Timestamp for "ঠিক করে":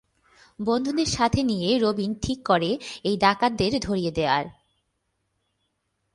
2.21-2.77